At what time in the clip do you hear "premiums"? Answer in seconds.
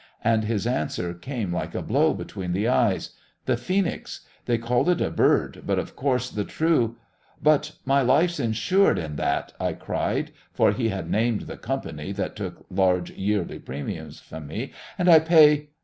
13.59-14.19